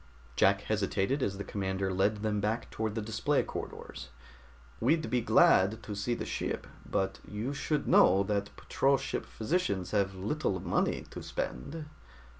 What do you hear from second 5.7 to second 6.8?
to see the ship,